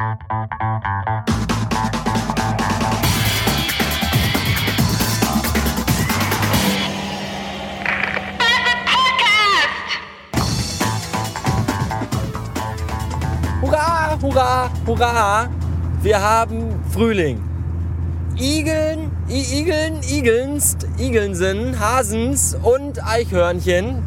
[0.00, 0.16] Hurra,
[14.22, 15.50] hurra, hurra!
[16.00, 17.42] Wir haben Frühling.
[18.38, 24.02] Igeln, I Igeln, Igelnst, Igelnsen, Hasens und Eichhörnchen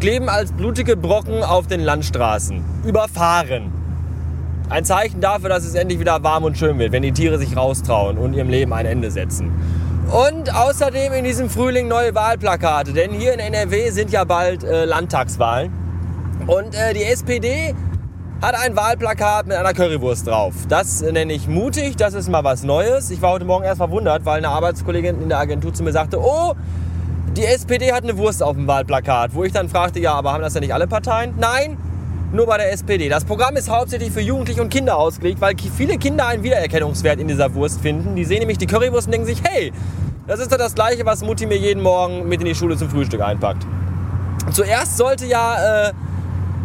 [0.00, 2.64] kleben als blutige Brocken auf den Landstraßen.
[2.86, 3.81] Überfahren.
[4.72, 7.54] Ein Zeichen dafür, dass es endlich wieder warm und schön wird, wenn die Tiere sich
[7.54, 9.52] raustrauen und ihrem Leben ein Ende setzen.
[10.10, 14.86] Und außerdem in diesem Frühling neue Wahlplakate, denn hier in NRW sind ja bald äh,
[14.86, 15.70] Landtagswahlen.
[16.46, 17.74] Und äh, die SPD
[18.40, 20.54] hat ein Wahlplakat mit einer Currywurst drauf.
[20.70, 23.10] Das nenne ich mutig, das ist mal was Neues.
[23.10, 26.18] Ich war heute Morgen erst verwundert, weil eine Arbeitskollegin in der Agentur zu mir sagte,
[26.18, 26.54] oh,
[27.36, 29.34] die SPD hat eine Wurst auf dem Wahlplakat.
[29.34, 31.34] Wo ich dann fragte, ja, aber haben das ja nicht alle Parteien?
[31.38, 31.76] Nein,
[32.32, 33.08] nur bei der SPD.
[33.08, 37.28] Das Programm ist hauptsächlich für Jugendliche und Kinder ausgelegt, weil viele Kinder einen Wiedererkennungswert in
[37.28, 38.16] dieser Wurst finden.
[38.16, 39.72] Die sehen nämlich die Currywurst und denken sich, hey,
[40.26, 42.88] das ist doch das gleiche, was Mutti mir jeden Morgen mit in die Schule zum
[42.88, 43.66] Frühstück einpackt.
[44.52, 45.88] Zuerst sollte ja...
[45.88, 45.92] Äh,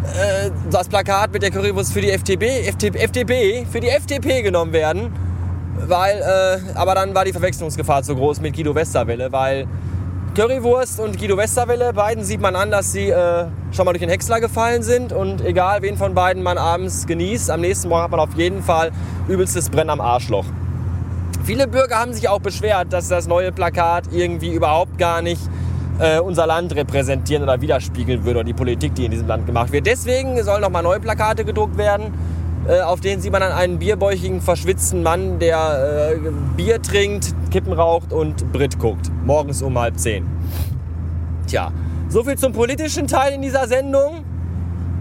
[0.04, 4.72] äh, das Plakat mit der Currywurst für die FDP, FDP, FDP, für die FDP genommen
[4.72, 5.12] werden.
[5.86, 9.68] Weil, äh, aber dann war die Verwechslungsgefahr zu groß mit Guido Westerwelle, weil
[10.38, 14.10] Currywurst und Guido Westerwelle, beiden sieht man an, dass sie äh, schon mal durch den
[14.10, 18.12] Häcksler gefallen sind und egal wen von beiden man abends genießt, am nächsten Morgen hat
[18.12, 18.92] man auf jeden Fall
[19.28, 20.46] übelstes Brennen am Arschloch.
[21.44, 25.42] Viele Bürger haben sich auch beschwert, dass das neue Plakat irgendwie überhaupt gar nicht
[25.98, 29.72] äh, unser Land repräsentieren oder widerspiegeln würde oder die Politik, die in diesem Land gemacht
[29.72, 29.88] wird.
[29.88, 32.14] Deswegen sollen nochmal neue Plakate gedruckt werden,
[32.68, 37.74] äh, auf denen sieht man dann einen bierbäuchigen, verschwitzten Mann, der äh, Bier trinkt, Kippen
[37.74, 39.12] raucht und Brit guckt.
[39.26, 40.26] Morgens um halb zehn.
[41.48, 41.72] Tja,
[42.10, 44.24] soviel zum politischen Teil in dieser Sendung.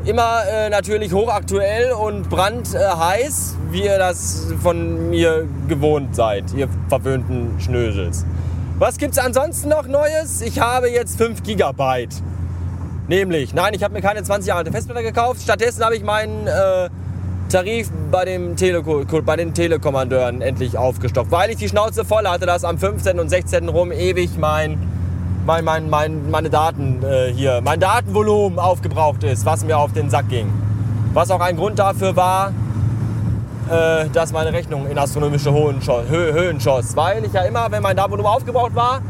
[0.05, 7.59] Immer äh, natürlich hochaktuell und brandheiß, wie ihr das von mir gewohnt seid, ihr verwöhnten
[7.59, 8.25] Schnösels.
[8.79, 10.43] Was gibt es ansonsten noch Neues?
[10.43, 12.09] Ich habe jetzt 5 GB.
[13.09, 15.41] Nämlich, nein, ich habe mir keine 20 Jahre alte Festplatte gekauft.
[15.43, 16.89] Stattdessen habe ich meinen äh,
[17.49, 18.57] Tarif bei, dem
[19.25, 23.21] bei den Telekommandeuren endlich aufgestockt, weil ich die Schnauze voll hatte, dass am 15.
[23.21, 23.69] und 16.
[23.69, 24.79] rum ewig mein,
[25.47, 30.11] mein, mein, mein, meine Daten äh, hier, mein Datenvolumen aufgebraucht ist, was mir auf den
[30.11, 30.53] Sack ging.
[31.15, 32.53] Was auch ein Grund dafür war,
[33.71, 36.97] äh, dass meine Rechnung in astronomische Höhen schoss.
[36.97, 39.03] Weil ich ja immer, wenn mein Datenvolumen aufgebraucht war,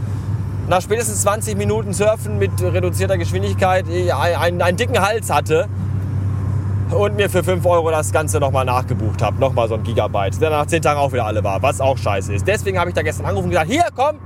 [0.69, 5.69] nach spätestens 20 Minuten Surfen mit reduzierter Geschwindigkeit einen, einen dicken Hals hatte
[6.91, 9.39] und mir für 5 Euro das Ganze nochmal nachgebucht habe.
[9.39, 12.35] Nochmal so ein Gigabyte, der nach 10 Tagen auch wieder alle war, was auch scheiße
[12.35, 12.47] ist.
[12.47, 14.17] Deswegen habe ich da gestern angerufen und gesagt, hier komm,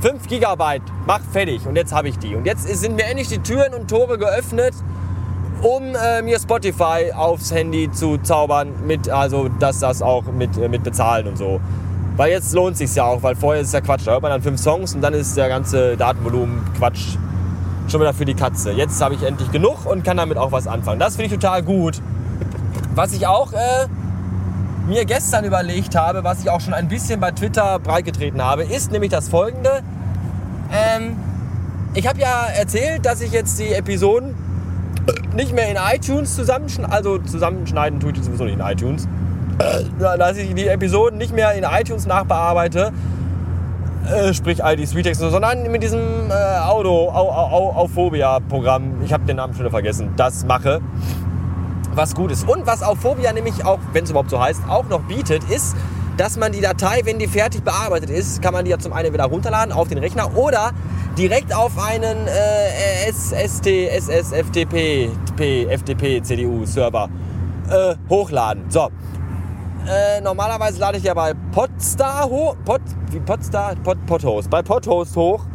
[0.00, 1.66] 5 Gigabyte, mach fertig.
[1.66, 2.36] Und jetzt habe ich die.
[2.36, 4.74] Und jetzt sind mir endlich die Türen und Tore geöffnet
[5.62, 10.68] um äh, mir Spotify aufs Handy zu zaubern, mit, also dass das auch mit, äh,
[10.68, 11.60] mit bezahlen und so.
[12.16, 14.06] Weil jetzt lohnt sich ja auch, weil vorher ist es ja Quatsch.
[14.06, 17.16] Da hört man dann fünf Songs und dann ist der ganze Datenvolumen Quatsch
[17.90, 18.72] schon wieder für die Katze.
[18.72, 21.00] Jetzt habe ich endlich genug und kann damit auch was anfangen.
[21.00, 22.00] Das finde ich total gut.
[22.94, 23.86] Was ich auch äh,
[24.86, 28.90] mir gestern überlegt habe, was ich auch schon ein bisschen bei Twitter breitgetreten habe, ist
[28.90, 29.82] nämlich das folgende.
[30.72, 31.16] Ähm,
[31.94, 34.34] ich habe ja erzählt, dass ich jetzt die Episoden
[35.34, 39.08] nicht mehr in iTunes zusammenschneiden, also zusammenschneiden tue ich sowieso nicht in iTunes,
[39.98, 42.92] dass ich die Episoden nicht mehr in iTunes nachbearbeite,
[44.06, 49.24] äh, sprich all die Sweetex, sondern mit diesem äh, Auto, Au, Au, Auphobia-Programm, ich habe
[49.24, 50.80] den Namen schon wieder vergessen, das mache,
[51.94, 52.48] was gut ist.
[52.48, 55.76] Und was Auphobia nämlich auch, wenn es überhaupt so heißt, auch noch bietet, ist,
[56.16, 59.12] dass man die Datei, wenn die fertig bearbeitet ist, kann man die ja zum einen
[59.12, 60.72] wieder runterladen auf den Rechner oder
[61.16, 67.08] direkt auf einen äh, SST, SS, FTP, FTP, CDU Server
[67.70, 68.64] äh, hochladen.
[68.68, 68.88] So.
[69.88, 75.16] Äh, normalerweise lade ich ja bei Podstar hoch, Pod, wie Podstar, Pod, Podhost, bei Podhost
[75.16, 75.46] hoch.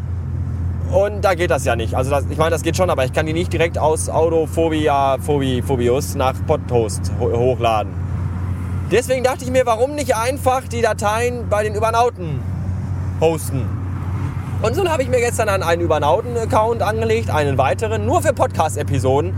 [0.92, 1.94] Und da geht das ja nicht.
[1.94, 5.18] Also das, ich meine, das geht schon, aber ich kann die nicht direkt aus Autophobia,
[5.20, 7.94] Phobi, Phobius nach Podhost hochladen.
[8.92, 12.42] Deswegen dachte ich mir, warum nicht einfach die Dateien bei den Übernauten
[13.22, 13.68] hosten?
[14.64, 19.34] Und so habe ich mir gestern einen Übernauten-Account angelegt, einen weiteren, nur für Podcast-Episoden.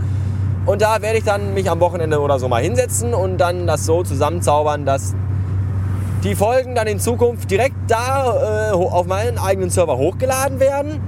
[0.66, 3.86] Und da werde ich dann mich am Wochenende oder so mal hinsetzen und dann das
[3.86, 5.14] so zusammenzaubern, dass
[6.24, 11.00] die Folgen dann in Zukunft direkt da äh, auf meinen eigenen Server hochgeladen werden.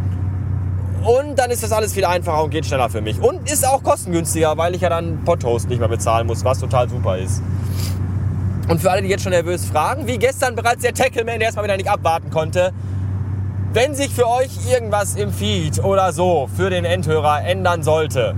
[1.02, 3.20] Und dann ist das alles viel einfacher und geht schneller für mich.
[3.20, 6.88] Und ist auch kostengünstiger, weil ich ja dann Podhost nicht mehr bezahlen muss, was total
[6.88, 7.42] super ist.
[8.68, 11.64] Und für alle, die jetzt schon nervös fragen, wie gestern bereits der Tackleman, der erstmal
[11.64, 12.72] wieder nicht abwarten konnte,
[13.72, 18.34] wenn sich für euch irgendwas im Feed oder so für den Endhörer ändern sollte,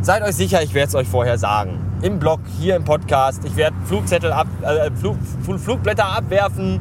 [0.00, 1.80] seid euch sicher, ich werde es euch vorher sagen.
[2.02, 3.44] im Blog, hier im Podcast.
[3.44, 5.16] Ich werde Flugzettel ab, äh, Flug,
[5.58, 6.80] Flugblätter abwerfen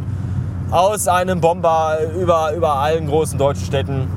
[0.69, 4.07] aus einem Bomber über, über allen großen deutschen Städten,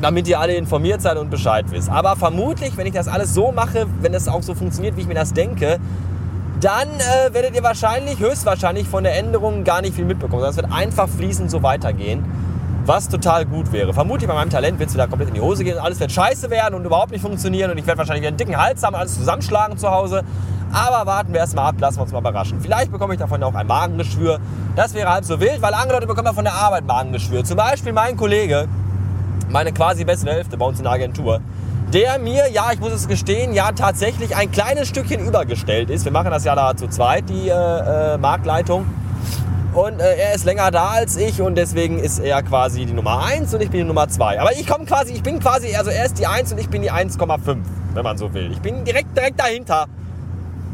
[0.00, 1.90] damit ihr alle informiert seid und Bescheid wisst.
[1.90, 5.08] Aber vermutlich, wenn ich das alles so mache, wenn es auch so funktioniert, wie ich
[5.08, 5.78] mir das denke,
[6.60, 10.42] dann äh, werdet ihr wahrscheinlich, höchstwahrscheinlich von der Änderung gar nicht viel mitbekommen.
[10.42, 12.24] Das wird einfach fließend so weitergehen,
[12.86, 13.94] was total gut wäre.
[13.94, 16.50] Vermutlich bei meinem Talent wird es wieder komplett in die Hose gehen, alles wird scheiße
[16.50, 19.16] werden und überhaupt nicht funktionieren und ich werde wahrscheinlich wieder einen dicken Hals haben, alles
[19.16, 20.22] zusammenschlagen zu Hause.
[20.72, 22.60] Aber warten wir erstmal ab, lassen wir uns mal überraschen.
[22.60, 24.40] Vielleicht bekomme ich davon auch ein Magengeschwür.
[24.74, 27.44] Das wäre halb so wild, weil andere Leute bekommen ja von der Arbeit Magengeschwür.
[27.44, 28.66] Zum Beispiel mein Kollege,
[29.48, 31.40] meine quasi beste Hälfte bei uns in der Agentur
[31.92, 36.04] der mir, ja, ich muss es gestehen, ja tatsächlich ein kleines Stückchen übergestellt ist.
[36.04, 37.52] Wir machen das ja da zu zweit, die äh,
[38.14, 38.84] äh, Marktleitung.
[39.74, 43.24] Und äh, er ist länger da als ich und deswegen ist er quasi die Nummer
[43.24, 44.40] 1 und ich bin die Nummer 2.
[44.40, 46.80] Aber ich komme quasi, ich bin quasi, also er ist die 1 und ich bin
[46.82, 47.56] die 1,5,
[47.92, 48.52] wenn man so will.
[48.52, 49.86] Ich bin direkt, direkt dahinter.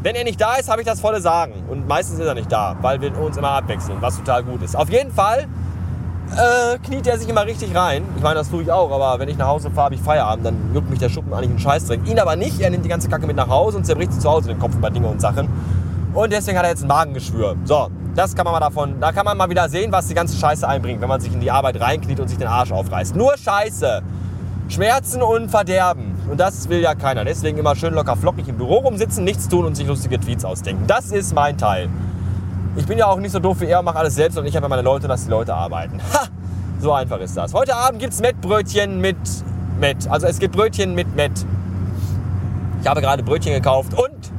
[0.03, 1.53] Wenn er nicht da ist, habe ich das volle Sagen.
[1.67, 4.75] Und meistens ist er nicht da, weil wir uns immer abwechseln, was total gut ist.
[4.75, 5.47] Auf jeden Fall
[6.35, 8.03] äh, kniet er sich immer richtig rein.
[8.17, 10.45] Ich meine, das tue ich auch, aber wenn ich nach Hause fahre, habe ich Feierabend,
[10.45, 12.07] dann juckt mich der Schuppen eigentlich einen Scheißdreck.
[12.07, 14.29] Ihn aber nicht, er nimmt die ganze Kacke mit nach Hause und zerbricht sich zu
[14.29, 15.49] Hause den Kopf über Dinge und Sachen.
[16.13, 17.55] Und deswegen hat er jetzt ein Magengeschwür.
[17.63, 20.37] So, das kann man mal davon, da kann man mal wieder sehen, was die ganze
[20.37, 23.15] Scheiße einbringt, wenn man sich in die Arbeit reinkniet und sich den Arsch aufreißt.
[23.15, 24.01] Nur Scheiße.
[24.67, 26.15] Schmerzen und Verderben.
[26.29, 27.25] Und das will ja keiner.
[27.25, 30.85] Deswegen immer schön locker flockig im Büro rumsitzen, nichts tun und sich lustige Tweets ausdenken.
[30.87, 31.89] Das ist mein Teil.
[32.77, 34.69] Ich bin ja auch nicht so doof wie er, mache alles selbst und ich habe
[34.69, 35.99] meine Leute, dass die Leute arbeiten.
[36.13, 36.27] Ha!
[36.79, 37.53] So einfach ist das.
[37.53, 39.17] Heute Abend gibt es Mettbrötchen mit
[39.79, 40.07] Mett.
[40.09, 41.45] Also es gibt Brötchen mit Mett.
[42.81, 44.31] Ich habe gerade Brötchen gekauft und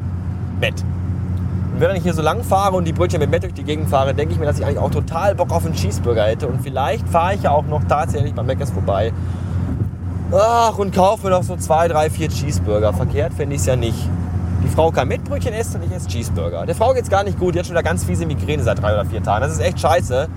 [0.60, 0.82] Mett.
[1.78, 4.14] Während ich hier so lang fahre und die Brötchen mit Mett durch die Gegend fahre,
[4.14, 6.46] denke ich mir, dass ich eigentlich auch total Bock auf einen Cheeseburger hätte.
[6.46, 9.12] Und vielleicht fahre ich ja auch noch tatsächlich beim Meckes vorbei.
[10.32, 12.92] Ach, und kaufe mir noch so zwei, drei, vier Cheeseburger.
[12.92, 13.98] Verkehrt fände ich es ja nicht.
[14.62, 16.66] Die Frau kann Mettbrötchen essen und ich esse Cheeseburger.
[16.66, 17.54] Der Frau geht es gar nicht gut.
[17.54, 19.42] Die hat schon wieder ganz fiese Migräne seit drei oder vier Tagen.
[19.42, 20.28] Das ist echt scheiße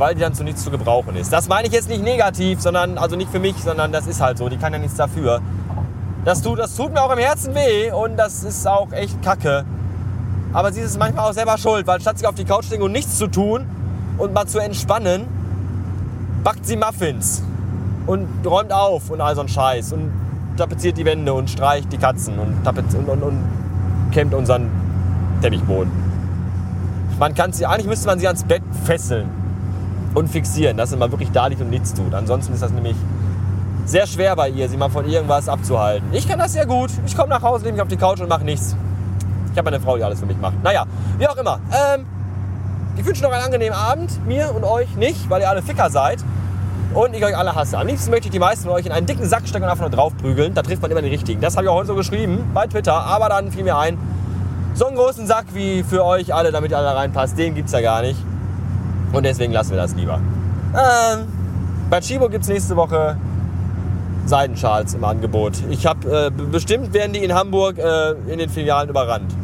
[0.00, 1.30] weil die dann zu nichts zu gebrauchen ist.
[1.32, 4.38] Das meine ich jetzt nicht negativ, sondern also nicht für mich, sondern das ist halt
[4.38, 4.48] so.
[4.48, 5.40] Die kann ja nichts dafür.
[6.24, 9.64] Das tut, das tut mir auch im Herzen weh und das ist auch echt kacke.
[10.52, 12.82] Aber sie ist manchmal auch selber schuld, weil statt sich auf die Couch zu legen
[12.82, 13.66] und nichts zu tun
[14.18, 15.26] und mal zu entspannen,
[16.42, 17.42] backt sie Muffins
[18.06, 20.10] und räumt auf und all so ein Scheiß und
[20.56, 23.44] tapeziert die Wände und streicht die Katzen und, und, und, und
[24.10, 24.68] kämmt unseren
[25.40, 25.90] Teppichboden.
[27.18, 29.28] Man kann sie, eigentlich müsste man sie ans Bett fesseln
[30.14, 32.12] und fixieren, dass sie mal wirklich da liegt und nichts tut.
[32.12, 32.96] Ansonsten ist das nämlich
[33.84, 36.08] sehr schwer bei ihr, sie mal von irgendwas abzuhalten.
[36.12, 36.90] Ich kann das sehr gut.
[37.06, 38.74] Ich komme nach Hause, lege mich auf die Couch und mache nichts.
[39.52, 40.62] Ich habe eine Frau, die alles für mich macht.
[40.62, 40.84] Naja,
[41.18, 41.60] wie auch immer.
[41.72, 42.06] Ähm,
[42.96, 44.26] ich wünsche noch einen angenehmen Abend.
[44.26, 46.18] Mir und euch nicht, weil ihr alle Ficker seid.
[46.92, 47.78] Und ich euch alle hasse.
[47.78, 49.88] Am liebsten möchte ich die meisten von euch in einen dicken Sack stecken und einfach
[49.88, 50.54] nur drauf prügeln.
[50.54, 51.40] Da trifft man immer den richtigen.
[51.40, 52.94] Das habe ich auch heute so geschrieben bei Twitter.
[52.94, 53.96] Aber dann fiel mir ein,
[54.74, 57.72] so einen großen Sack wie für euch alle, damit ihr alle reinpasst, den gibt es
[57.72, 58.18] ja gar nicht.
[59.12, 60.20] Und deswegen lassen wir das lieber.
[60.72, 61.26] Ähm,
[61.90, 63.16] bei Chibo gibt es nächste Woche
[64.26, 65.54] Seidenschals im Angebot.
[65.70, 69.34] Ich habe äh, bestimmt werden die in Hamburg äh, in den Filialen überrannt.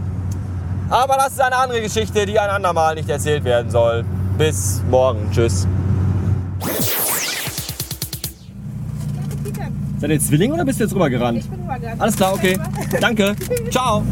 [0.88, 4.04] Aber das ist eine andere Geschichte, die ein andermal nicht erzählt werden soll.
[4.38, 5.28] Bis morgen.
[5.32, 5.66] Tschüss.
[9.98, 11.38] Seid ihr Zwilling oder bist du jetzt rübergerannt?
[11.38, 12.00] Ich bin rübergerannt.
[12.00, 12.58] Alles klar, okay.
[13.00, 13.34] Danke.
[13.70, 14.02] Ciao.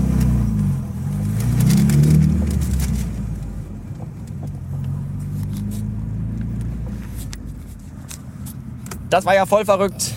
[9.10, 10.12] Das war ja voll verrückt.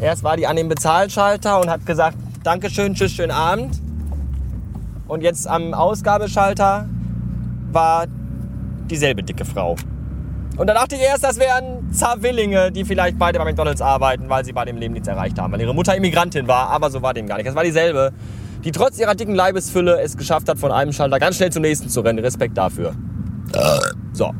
[0.00, 3.78] Erst war die an dem Bezahlschalter und hat gesagt, Dankeschön, tschüss, schönen Abend.
[5.10, 6.88] Und jetzt am Ausgabeschalter
[7.72, 8.06] war
[8.88, 9.74] dieselbe dicke Frau.
[10.56, 14.44] Und da dachte ich erst, das wären Zwillinge, die vielleicht beide bei McDonalds arbeiten, weil
[14.44, 17.12] sie bei dem Leben nichts erreicht haben, weil ihre Mutter Immigrantin war, aber so war
[17.12, 17.48] dem gar nicht.
[17.48, 18.12] Das war dieselbe,
[18.62, 21.88] die trotz ihrer dicken Leibesfülle es geschafft hat, von einem Schalter ganz schnell zum nächsten
[21.88, 22.20] zu rennen.
[22.20, 22.92] Respekt dafür.
[24.12, 24.32] So.